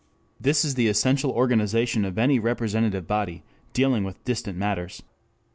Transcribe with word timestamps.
This 0.39 0.65
is 0.65 0.73
the 0.73 0.87
essential 0.87 1.29
organization 1.29 2.05
of 2.05 2.17
any 2.17 2.39
representative 2.39 3.05
body 3.05 3.43
dealing 3.71 4.03
with 4.03 4.25
distant 4.25 4.57
matters. 4.57 5.03